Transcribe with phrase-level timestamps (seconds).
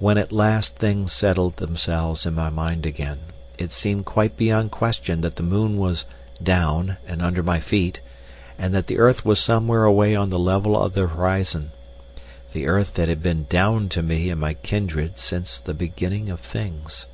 [0.00, 3.20] When at last things settled themselves in my mind again,
[3.58, 6.04] it seemed quite beyond question that the moon was
[6.42, 8.00] "down" and under my feet,
[8.58, 13.06] and that the earth was somewhere away on the level of the horizon—the earth that
[13.08, 17.06] had been "down" to me and my kindred since the beginning of things.